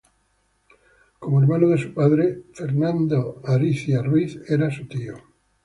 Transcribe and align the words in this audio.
Como 1.19 1.41
hermano 1.43 1.67
de 1.69 1.77
su 1.77 1.93
padre, 1.93 2.23
monseñor 2.47 2.53
Fernando 2.55 3.39
Ariztía 3.45 4.01
Ruiz 4.01 4.35
era 4.49 4.71
su 4.71 4.87
tío. 4.87 5.13